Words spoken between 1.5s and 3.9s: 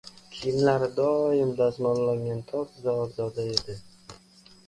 dazmollangan, toza, ozoda edi…